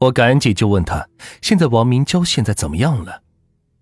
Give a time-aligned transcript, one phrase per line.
[0.00, 1.08] 我赶紧就问他
[1.40, 3.22] ：“现在王明娇现在怎么样了？”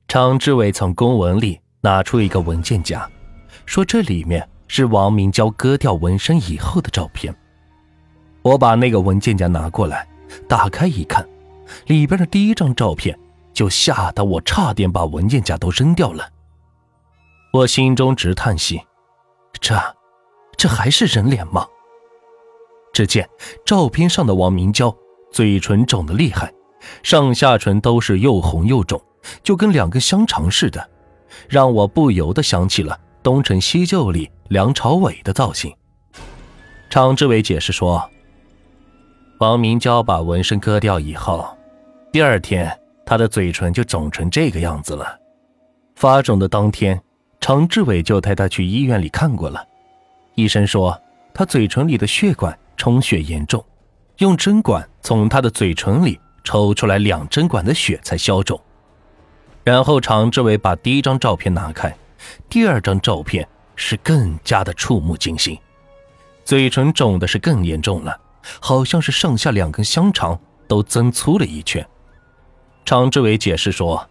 [0.07, 3.11] 常志伟从公文里拿出一个文件夹，
[3.67, 7.35] 说这里面是王明娇割掉纹身以后的照片。
[8.43, 10.07] 我把那个文件夹拿过来，
[10.49, 11.27] 打开一看，
[11.87, 13.19] 里边的第一张照片
[13.53, 16.29] 就吓得我差点把文件夹都扔掉了。
[17.53, 18.81] 我心中直叹息：
[19.61, 19.75] 这，
[20.57, 21.67] 这还是人脸吗？
[22.93, 23.29] 只见
[23.65, 24.95] 照片上的王明娇。
[25.33, 26.53] 嘴唇肿得厉害，
[27.03, 29.01] 上下唇都是又红又肿，
[29.43, 30.87] 就跟两根香肠似的，
[31.49, 35.75] 让我不由得想起了《东成西就》里梁朝伟的造型。
[36.91, 38.09] 常志伟解释说，
[39.41, 41.57] 王明娇把纹身割掉以后，
[42.13, 45.19] 第二天她的嘴唇就肿成这个样子了。
[45.95, 47.01] 发肿的当天，
[47.41, 49.65] 常志伟就带她去医院里看过了，
[50.35, 51.01] 医生说
[51.33, 53.65] 她嘴唇里的血管充血严重。
[54.23, 58.61] 用针管从他的嘴唇里抽出来两针管的血才消肿。
[59.65, 61.93] 然后常志伟把第一张照片拿开，
[62.49, 65.59] 第二张照片是更加的触目惊心，
[66.45, 68.17] 嘴唇肿的是更严重了，
[68.61, 71.85] 好像是上下两根香肠都增粗了一圈。
[72.85, 74.09] 常志伟解释说，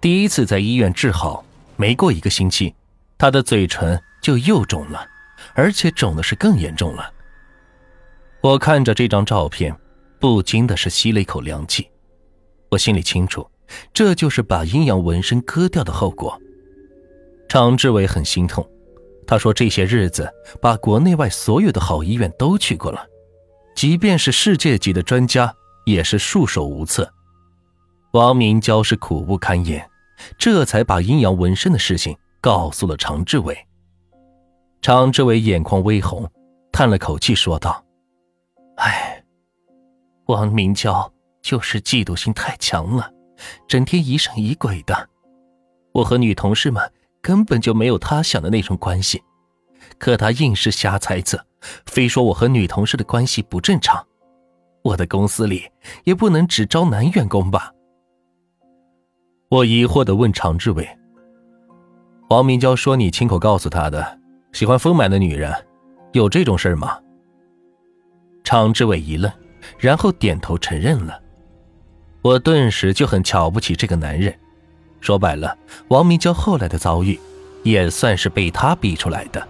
[0.00, 2.72] 第一次在医院治好，没过一个星期，
[3.18, 5.04] 他的嘴唇就又肿了，
[5.54, 7.10] 而且肿的是更严重了。
[8.44, 9.74] 我看着这张照片，
[10.20, 11.88] 不禁的是吸了一口凉气。
[12.70, 13.50] 我心里清楚，
[13.94, 16.38] 这就是把阴阳纹身割掉的后果。
[17.48, 18.68] 常志伟很心痛，
[19.26, 23.06] 他说这些日子把国内外所有的好医院都去过了，
[23.74, 25.50] 即便是世界级的专家
[25.86, 27.10] 也是束手无策。
[28.12, 29.88] 王明娇是苦不堪言，
[30.36, 33.56] 这才把阴阳纹身的事情告诉了常志伟。
[34.82, 36.30] 常志伟眼眶微红，
[36.70, 37.82] 叹了口气说道。
[38.76, 39.24] 哎，
[40.26, 43.10] 王明娇就是嫉妒心太强了，
[43.68, 45.08] 整天疑神疑鬼的。
[45.92, 49.22] 我和女同事们根本就没有他想的那种关系，
[49.98, 51.38] 可他硬是瞎猜测，
[51.86, 54.04] 非说我和女同事的关系不正常。
[54.82, 55.70] 我的公司里
[56.04, 57.72] 也不能只招男员工吧？
[59.50, 60.88] 我疑惑的问常志伟
[62.28, 64.18] ：“王明娇说你亲口告诉他的，
[64.52, 65.54] 喜欢丰满的女人，
[66.12, 66.98] 有这种事吗？”
[68.44, 69.32] 常志伟一愣，
[69.78, 71.18] 然后点头承认了。
[72.20, 74.32] 我顿时就很瞧不起这个男人。
[75.00, 75.56] 说白了，
[75.88, 77.18] 王明娇后来的遭遇，
[77.62, 79.48] 也算是被他逼出来的。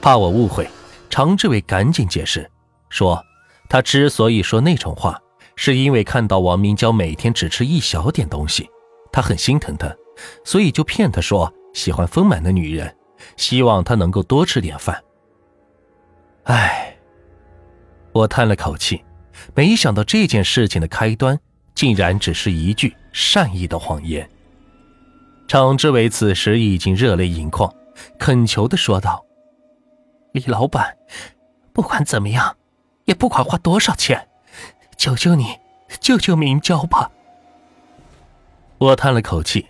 [0.00, 0.68] 怕我误会，
[1.08, 2.50] 常志伟赶紧解释
[2.88, 3.22] 说，
[3.68, 5.20] 他之所以说那种话，
[5.54, 8.68] 是因为看到王明娇每天只吃一小点东西，
[9.12, 9.94] 他很心疼她，
[10.44, 12.94] 所以就骗她说喜欢丰满的女人，
[13.36, 15.02] 希望她能够多吃点饭。
[16.44, 16.91] 唉。
[18.12, 19.02] 我叹了口气，
[19.54, 21.38] 没想到这件事情的开端
[21.74, 24.28] 竟然只是一句善意的谎言。
[25.48, 27.72] 常志伟此时已经热泪盈眶，
[28.18, 29.24] 恳求的说道
[30.32, 30.96] ：“李老板，
[31.72, 32.56] 不管怎么样，
[33.06, 34.28] 也不管花多少钱，
[34.96, 35.58] 求求你，
[36.00, 37.10] 救救明娇吧。”
[38.78, 39.66] 我叹了口气，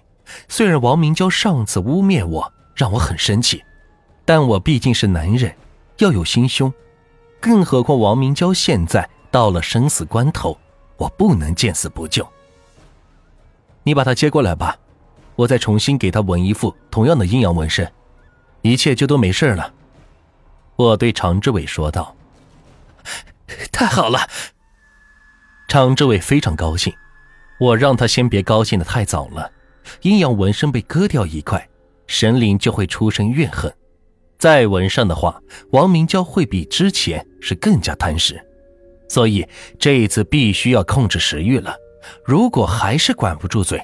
[0.48, 3.62] 虽然王明娇上次污蔑我，让我很生气，
[4.24, 5.54] 但我毕竟是男人，
[5.98, 6.72] 要有心胸。
[7.42, 10.56] 更何况王明娇现在到了生死关头，
[10.96, 12.24] 我不能见死不救。
[13.82, 14.78] 你把她接过来吧，
[15.34, 17.92] 我再重新给她纹一副同样的阴阳纹身，
[18.60, 19.74] 一切就都没事了。
[20.76, 22.14] 我对常志伟说道
[23.72, 24.20] ：“太好了！”
[25.66, 26.94] 常志伟非常高兴。
[27.58, 29.50] 我让他先别高兴的太早了，
[30.02, 31.68] 阴阳纹身被割掉一块，
[32.06, 33.74] 神灵就会出生怨恨。
[34.42, 38.44] 再纹上的话，王明娇会比之前是更加贪食，
[39.08, 39.46] 所以
[39.78, 41.76] 这一次必须要控制食欲了。
[42.24, 43.80] 如果还是管不住嘴，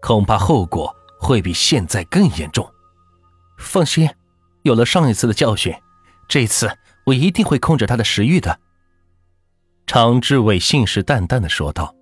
[0.00, 2.64] 恐怕后果会比现在更严重。
[3.58, 4.08] 放心，
[4.62, 5.74] 有了上一次的教训，
[6.28, 6.70] 这次
[7.06, 8.60] 我一定会控制他的食欲的。
[9.88, 11.92] 常志伟信誓旦旦地说道。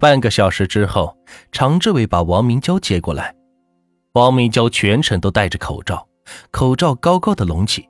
[0.00, 1.16] 半个小时之后，
[1.52, 3.32] 常志伟把王明娇接过来，
[4.14, 6.04] 王明娇全程都戴着口罩。
[6.50, 7.88] 口罩高高的隆起，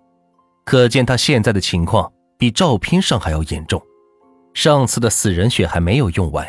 [0.64, 3.82] 可见他现在的情况比照片上还要严重。
[4.54, 6.46] 上次的死人血还没有用完，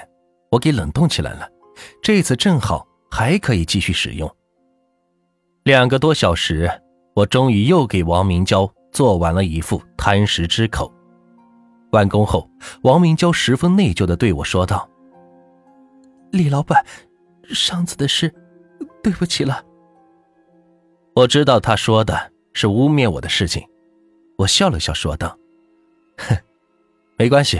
[0.51, 1.47] 我给冷冻起来了，
[2.01, 4.29] 这次正好还可以继续使用。
[5.63, 6.69] 两个多小时，
[7.15, 10.91] 我终于又给王明娇做完了一副贪食之口。
[11.91, 12.49] 完工后，
[12.83, 14.89] 王明娇十分内疚地对我说道
[16.31, 16.83] ：“李老板，
[17.43, 18.33] 上次的事，
[19.03, 19.63] 对不起了。”
[21.19, 23.67] 我知道他说的是污蔑我的事情，
[24.37, 25.37] 我笑了笑说道
[26.17, 26.37] ：“哼，
[27.17, 27.59] 没关系，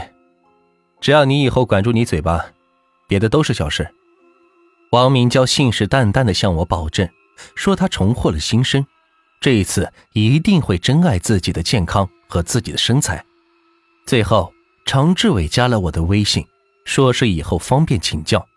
[0.98, 2.42] 只要你以后管住你嘴巴，
[3.06, 3.86] 别的都是小事。
[4.92, 7.06] 王明娇信誓旦旦的向我保证，
[7.54, 8.86] 说他重获了新生，
[9.42, 13.22] 这一次一定会珍爱自己的健康和自己的身材。
[14.06, 14.54] 最后，
[14.86, 16.46] 常志伟加了我的微信，
[16.86, 18.48] 说是以后方便请教。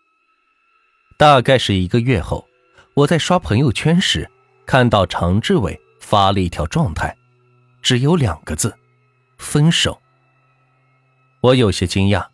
[1.17, 2.47] 大概是一个月后，
[2.93, 4.29] 我在刷朋友圈时，
[4.65, 7.15] 看到常志伟发了一条状态，
[7.81, 8.75] 只有两个字：
[9.37, 9.99] 分手。
[11.41, 12.25] 我有些惊讶，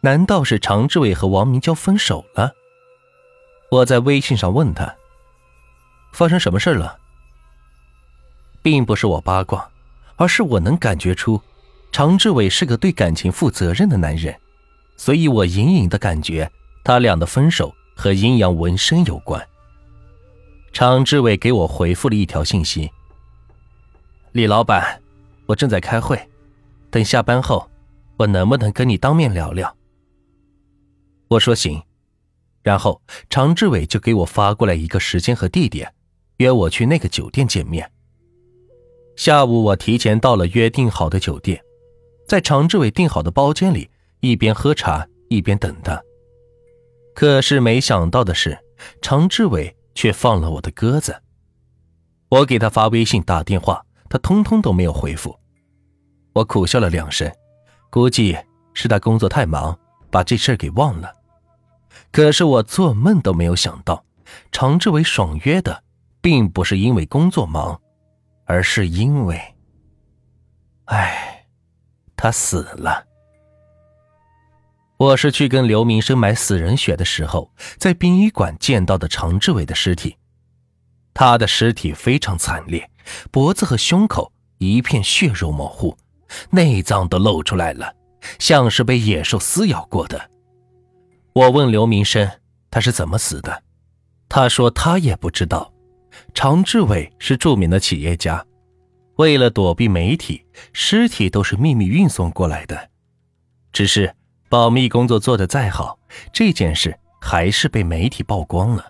[0.00, 2.52] 难道是常志伟和王明娇分手了？
[3.70, 4.94] 我在微信上问他
[6.14, 6.98] ：“发生什么事了？”
[8.62, 9.68] 并不是我八卦，
[10.16, 11.42] 而是我能感觉出，
[11.90, 14.38] 常志伟是个对感情负责任的男人，
[14.96, 16.50] 所以我隐隐的感觉
[16.84, 19.44] 他俩的分手和阴阳纹身有关。
[20.74, 22.90] 常志伟给我回复了一条信息
[24.32, 25.00] ：“李老板，
[25.46, 26.20] 我正在开会，
[26.90, 27.70] 等下班后。”
[28.16, 29.76] 我能不能跟你当面聊聊？
[31.26, 31.82] 我说行，
[32.62, 35.92] 然后常志伟就给我发过来一个时间和地点，
[36.36, 37.90] 约我去那个酒店见面。
[39.16, 41.60] 下午我提前到了约定好的酒店，
[42.28, 43.90] 在常志伟订好的包间里，
[44.20, 46.00] 一边喝茶一边等他。
[47.16, 48.56] 可是没想到的是，
[49.02, 51.22] 常志伟却放了我的鸽子。
[52.28, 55.38] 我给他发微信、打电话，他通通都没有回复。
[56.32, 57.32] 我苦笑了两声。
[57.90, 58.36] 估计
[58.72, 59.78] 是他工作太忙，
[60.10, 61.12] 把这事给忘了。
[62.10, 64.04] 可是我做梦都没有想到，
[64.50, 65.84] 常志伟爽约的，
[66.20, 67.80] 并不是因为工作忙，
[68.46, 69.40] 而是因为……
[70.86, 71.46] 哎，
[72.16, 73.06] 他死了。
[75.04, 80.16] 我是去跟刘明生买死人血的时候，在殡仪馆见到的常志伟的尸体。
[81.12, 82.90] 他的尸体非常惨烈，
[83.30, 85.94] 脖子和胸口一片血肉模糊。
[86.48, 87.94] 内脏都露出来了，
[88.38, 90.30] 像是被野兽撕咬过的。
[91.34, 92.26] 我问刘明生
[92.70, 93.62] 他是怎么死的，
[94.26, 95.70] 他说他也不知道。
[96.32, 98.42] 常志伟是著名的企业家，
[99.16, 102.88] 为了躲避媒体，尸体都是秘密运送过来的。
[103.70, 104.14] 只是
[104.54, 105.98] 保密工作做得再好，
[106.32, 108.86] 这件事还是被媒体曝光了。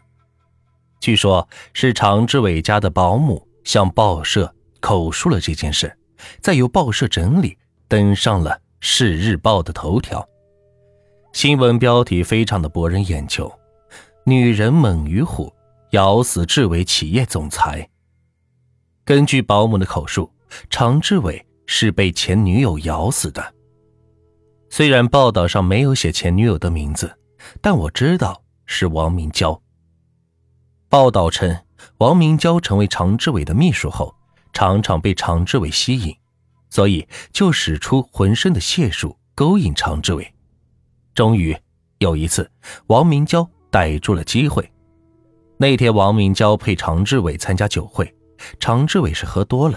[1.00, 5.96] 据说，是常志伟家的保姆向报社口述了这件事。
[6.42, 7.56] 再由报社整理，
[7.88, 8.50] 登上了
[8.80, 10.22] 《市日报》的头条。
[11.32, 13.50] 新闻标题非常的博人眼球
[14.26, 15.50] ：“女人猛于虎，
[15.92, 17.88] 咬死志伟企业总裁。”
[19.02, 20.30] 根据保姆的口述，
[20.68, 23.54] 常志伟是被前女友咬死的。
[24.68, 27.16] 虽然报道上没有写前女友的名字，
[27.60, 29.60] 但我知道是王明娇。
[30.88, 31.56] 报道称，
[31.98, 34.14] 王明娇成为常志伟的秘书后。
[34.56, 36.16] 常常被常志伟吸引，
[36.70, 40.32] 所以就使出浑身的解数勾引常志伟。
[41.12, 41.56] 终于
[41.98, 42.48] 有一次，
[42.86, 44.72] 王明娇逮住了机会。
[45.56, 48.14] 那天，王明娇陪常志伟参加酒会，
[48.60, 49.76] 常志伟是喝多了，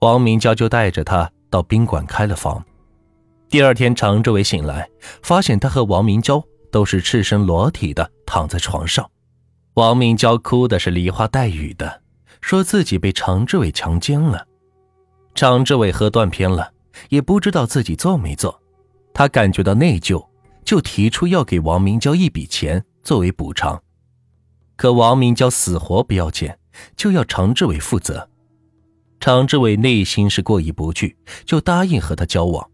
[0.00, 2.62] 王明娇就带着他到宾馆开了房。
[3.50, 4.90] 第二天，常志伟醒来，
[5.22, 9.10] 发现他和王明娇都是赤身裸体的躺在床上，
[9.72, 12.02] 王明娇哭的是梨花带雨的。
[12.42, 14.46] 说自己被常志伟强奸了，
[15.34, 16.72] 常志伟喝断片了，
[17.08, 18.60] 也不知道自己做没做，
[19.14, 20.24] 他感觉到内疚，
[20.62, 23.82] 就提出要给王明娇一笔钱作为补偿，
[24.76, 26.58] 可王明娇死活不要钱，
[26.96, 28.28] 就要常志伟负责。
[29.18, 32.70] 常志伟内心是过意不去，就答应和他交往。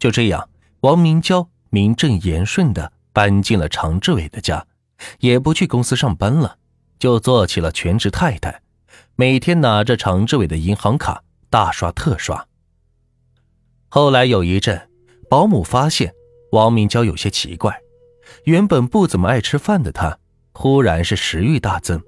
[0.00, 0.48] 就这样，
[0.80, 4.66] 王明娇名正言顺的搬进了常志伟的家，
[5.18, 6.56] 也不去公司上班了，
[6.98, 8.62] 就做起了全职太太。
[9.14, 12.48] 每天拿着常志伟的银行卡大刷特刷。
[13.88, 14.88] 后来有一阵，
[15.28, 16.14] 保姆发现
[16.52, 17.82] 王明娇有些奇怪，
[18.44, 20.18] 原本不怎么爱吃饭的她，
[20.52, 22.00] 忽然是食欲大增，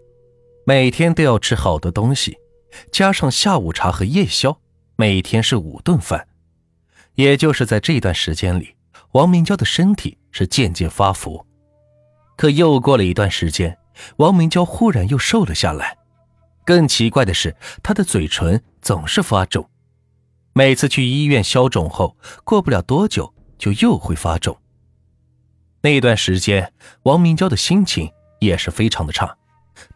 [0.65, 2.39] 每天都要吃好多东西，
[2.91, 4.59] 加上下午茶和夜宵，
[4.97, 6.29] 每天是五顿饭。
[7.15, 8.75] 也就是在这段时间里，
[9.13, 11.47] 王明娇的身体是渐渐发福。
[12.37, 13.77] 可又过了一段时间，
[14.17, 15.97] 王明娇忽然又瘦了下来。
[16.65, 19.69] 更奇怪的是，她的嘴唇总是发肿，
[20.53, 24.57] 每次去医院消肿后，过不了多久就又会发肿。
[25.83, 29.37] 那段时间，王明娇的心情也是非常的差，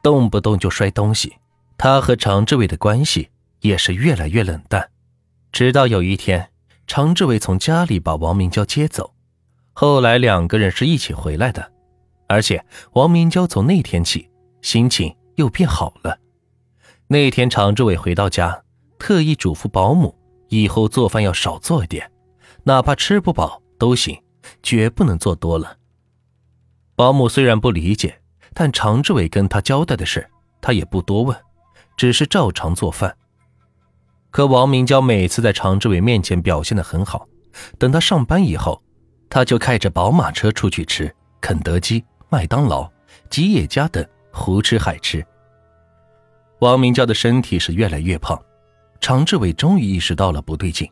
[0.03, 1.37] 动不动就摔东西。
[1.79, 3.31] 她和常志伟的关系
[3.61, 4.91] 也是越来越冷淡。
[5.53, 6.51] 直到有一天，
[6.87, 9.13] 常志伟从家里把王明娇接走，
[9.73, 11.73] 后来两个人是一起回来的，
[12.29, 14.31] 而且王明娇从那天起
[14.63, 16.19] 心情又变好了。
[17.09, 18.63] 那天，常志伟回到家，
[18.99, 20.17] 特意嘱咐保姆
[20.49, 22.11] 以后做饭要少做一点，
[22.65, 24.23] 哪怕吃不饱都行，
[24.63, 25.77] 绝不能做多了。
[26.95, 28.21] 保姆虽然不理解，
[28.55, 30.29] 但常志伟跟他交代的事，
[30.61, 31.37] 他也不多问，
[31.97, 33.17] 只是照常做饭。
[34.37, 37.27] 可王明娇每次在常志伟面前表现的很好，
[37.79, 38.83] 等他上班以后，
[39.31, 42.87] 他就开着宝马车出去吃肯德基、麦当劳、
[43.31, 45.25] 吉野家等胡吃海吃。
[46.59, 48.39] 王明娇的身体是越来越胖，
[49.01, 50.87] 常志伟终于意识到了不对劲，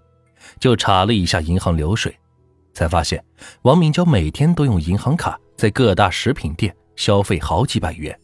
[0.58, 2.18] 就查了一下银行流水，
[2.72, 3.22] 才发现
[3.60, 8.18] 王明娇每天都用银行卡在各大食品店消费好几百元。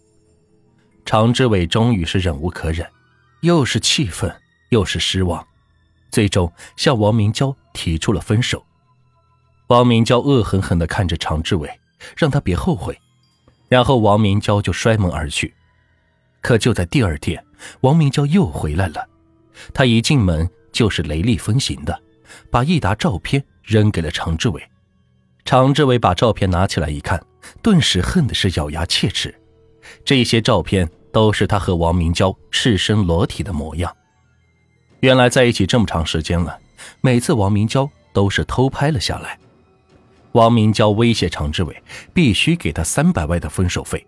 [1.05, 2.89] 常志伟终于是忍无可忍，
[3.43, 4.35] 又是气愤
[4.71, 5.47] 又是失望，
[6.11, 8.65] 最终向王明娇提出了分手。
[9.69, 11.71] 王明娇恶狠狠地看着常志伟，
[12.17, 12.99] 让他别后悔，
[13.69, 15.55] 然后王明娇就摔门而去。
[16.41, 17.45] 可就在第二天，
[17.83, 19.07] 王明娇又回来了。
[19.75, 22.03] 她一进门就是雷厉风行的，
[22.51, 24.63] 把一沓照片扔给了常志伟。
[25.45, 27.23] 常志伟把照片拿起来一看，
[27.61, 29.35] 顿时恨的是咬牙切齿。
[30.05, 33.95] 这些照片都是他和王明娇赤身裸体的模样。
[35.01, 36.59] 原来在一起这么长时间了，
[37.01, 39.39] 每次王明娇都是偷拍了下来。
[40.33, 41.83] 王明娇威胁常志伟，
[42.15, 44.07] 必须给他三百万的分手费。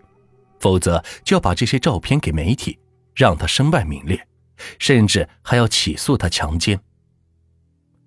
[0.60, 2.78] 否则就要把这些照片给媒体，
[3.16, 4.24] 让他身败名裂，
[4.78, 6.78] 甚至还要起诉他强奸。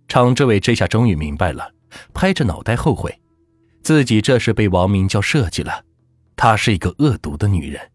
[0.08, 1.74] 常志伟这下终于明白了，
[2.14, 3.20] 拍着脑袋后悔，
[3.84, 5.84] 自己这是被王明娇设计了，
[6.38, 7.92] 她是一个恶毒的女人。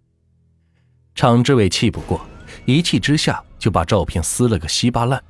[1.15, 2.21] 常志伟气不过，
[2.71, 5.23] 一气之下就把照片撕了个稀巴烂，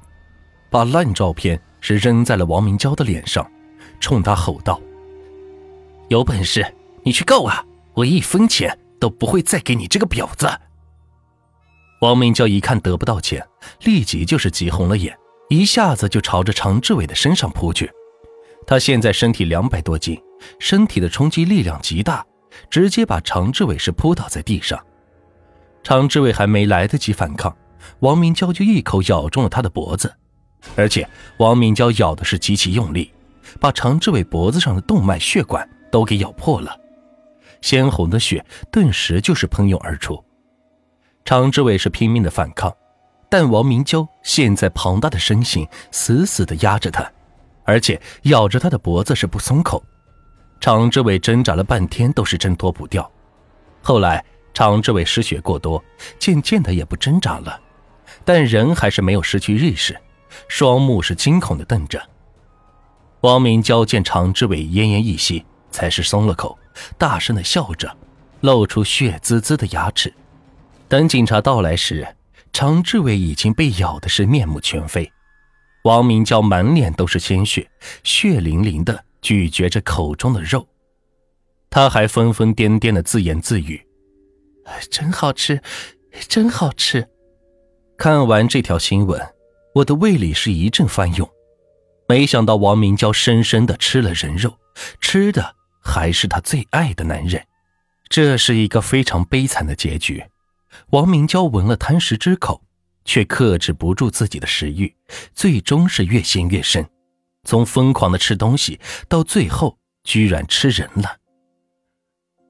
[0.70, 3.50] 把烂照片是扔在了王明娇的脸上，
[3.98, 4.80] 冲她吼道
[6.08, 7.64] ：“有本事你去告啊！
[7.94, 10.46] 我一分钱！”都不会再给你这个婊子。
[12.02, 13.42] 王明娇一看得不到钱，
[13.84, 15.16] 立即就是急红了眼，
[15.48, 17.90] 一下子就朝着常志伟的身上扑去。
[18.66, 20.20] 他现在身体两百多斤，
[20.58, 22.22] 身体的冲击力量极大，
[22.68, 24.78] 直接把常志伟是扑倒在地上。
[25.82, 27.56] 常志伟还没来得及反抗，
[28.00, 30.14] 王明娇就一口咬中了他的脖子，
[30.76, 31.08] 而且
[31.38, 33.12] 王明娇咬的是极其用力，
[33.58, 36.78] 把常志伟脖子上的动脉血管都给咬破了。
[37.62, 40.22] 鲜红的血顿时就是喷涌而出，
[41.24, 42.74] 常志伟是拼命的反抗，
[43.28, 47.10] 但王明娇现在庞大的身形死死的压着他，
[47.64, 49.82] 而且咬着他的脖子是不松口。
[50.58, 53.10] 常志伟挣扎了半天都是挣脱不掉，
[53.82, 55.82] 后来常志伟失血过多，
[56.18, 57.60] 渐渐的也不挣扎了，
[58.24, 59.98] 但人还是没有失去意识，
[60.48, 62.02] 双目是惊恐的瞪着。
[63.20, 66.58] 王明娇见常志伟奄奄一息，才是松了口。
[66.96, 67.94] 大声的笑着，
[68.40, 70.12] 露出血滋滋的牙齿。
[70.88, 72.16] 等警察到来时，
[72.52, 75.10] 常志伟已经被咬的是面目全非。
[75.84, 77.68] 王明娇满脸都是鲜血，
[78.02, 80.66] 血淋淋的咀嚼着口中的肉。
[81.68, 83.84] 他还疯疯癫癫的自言自语
[84.90, 85.62] ：“真好吃，
[86.28, 87.08] 真好吃。”
[87.96, 89.20] 看完这条新闻，
[89.74, 91.28] 我的胃里是一阵翻涌。
[92.08, 94.56] 没想到王明娇深深的吃了人肉，
[95.00, 95.56] 吃的。
[95.82, 97.42] 还是她最爱的男人，
[98.10, 100.22] 这是一个非常悲惨的结局。
[100.90, 102.62] 王明娇闻了贪食之口，
[103.06, 104.94] 却克制不住自己的食欲，
[105.34, 106.86] 最终是越陷越深，
[107.44, 111.16] 从疯狂的吃东西到最后居然吃人了。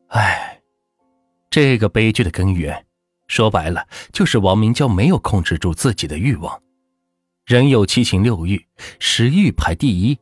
[0.08, 0.49] 唉，
[1.50, 2.86] 这个悲剧的根源，
[3.26, 6.62] 说白了就是王明娇没有控制住自己的欲望。
[7.44, 8.64] 人有七情六欲，
[9.00, 10.16] 食欲排第一，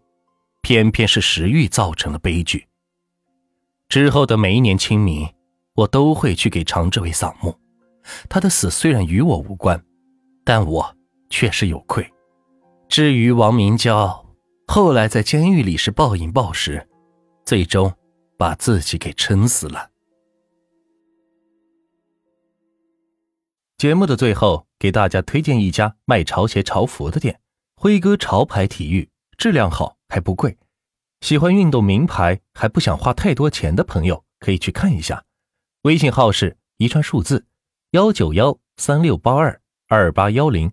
[0.63, 2.67] 偏偏是食欲造成了悲剧。
[3.91, 5.29] 之后的每一年清明，
[5.75, 7.55] 我都会去给常志伟扫墓。
[8.31, 9.85] 他的死虽然与我无关，
[10.45, 10.97] 但我
[11.29, 12.11] 确实有愧。
[12.89, 14.25] 至于王明娇，
[14.67, 16.89] 后来在监狱里是暴饮暴食，
[17.45, 17.93] 最终
[18.39, 19.91] 把自己给撑死了。
[23.79, 27.41] 节目的最后，给大家推荐一家卖潮鞋、潮服的店——
[27.81, 30.59] 辉哥潮牌体育，质量好还不贵。
[31.21, 35.25] 喜欢运动名牌还不想花太多钱的朋友，可以去看一下。
[35.83, 37.47] 微信号是一串数字
[37.93, 40.73] 幺九幺三六八二二八幺零，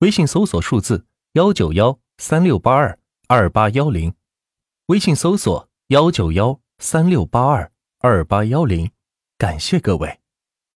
[0.00, 4.14] 微信搜索数字幺九幺三六八二二八幺零，
[4.88, 8.90] 微信搜索幺九幺三六八二二八幺零。
[9.38, 10.20] 感谢各位。